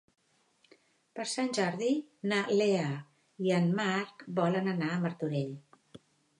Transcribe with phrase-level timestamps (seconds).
[1.19, 1.89] Per Sant Jordi
[2.33, 2.87] na Lea
[3.49, 5.57] i en Marc volen anar a Martorell.